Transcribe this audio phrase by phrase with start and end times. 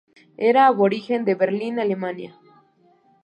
[0.49, 2.35] Era aborigen de Berlín, Alemania.